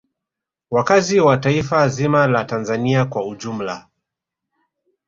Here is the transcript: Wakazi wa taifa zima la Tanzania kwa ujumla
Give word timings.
Wakazi 0.71 1.19
wa 1.19 1.37
taifa 1.37 1.87
zima 1.89 2.27
la 2.27 2.45
Tanzania 2.45 3.05
kwa 3.05 3.25
ujumla 3.27 3.87